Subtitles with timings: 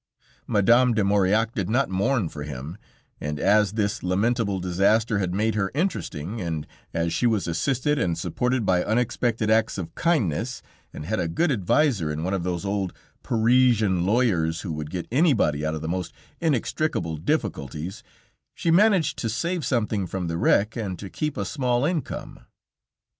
[0.47, 2.75] Madame de Maurillac did not mourn for him,
[3.19, 8.17] and as this lamentable disaster had made her interesting, and as she was assisted and
[8.17, 12.65] supported by unexpected acts of kindness, and had a good adviser in one of those
[12.65, 18.01] old Parisian lawyers who would get anybody out of the most inextricable difficulties,
[18.55, 22.39] she managed to save something from the wreck, and to keep a small income.